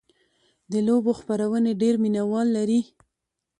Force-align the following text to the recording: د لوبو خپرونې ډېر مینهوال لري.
د 0.71 0.73
لوبو 0.87 1.11
خپرونې 1.19 1.71
ډېر 1.81 1.95
مینهوال 2.03 2.47
لري. 2.57 2.79